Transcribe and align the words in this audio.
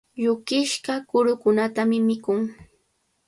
Yukishqa 0.23 0.93
kurukunatami 1.09 1.97
mikun. 2.07 2.39